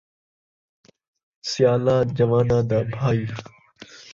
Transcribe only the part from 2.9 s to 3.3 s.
بھئی